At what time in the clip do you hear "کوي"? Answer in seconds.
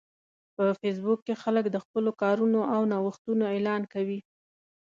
3.93-4.19